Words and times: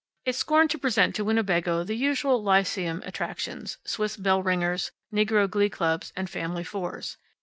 It 0.25 0.33
scorned 0.33 0.71
to 0.71 0.79
present 0.79 1.13
to 1.13 1.23
Winnebago 1.23 1.83
the 1.83 1.93
usual 1.93 2.41
lyceum 2.41 3.03
attractions 3.05 3.77
Swiss 3.85 4.17
bell 4.17 4.41
ringers, 4.41 4.89
negro 5.13 5.47
glee 5.47 5.69
clubs, 5.69 6.11
and 6.15 6.27
Family 6.27 6.63
Fours. 6.63 7.17